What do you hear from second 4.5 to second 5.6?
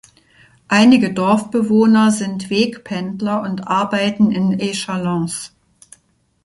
Echallens.